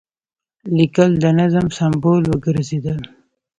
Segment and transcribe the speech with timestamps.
[0.77, 2.99] لیکل د نظم سمبول وګرځېدل.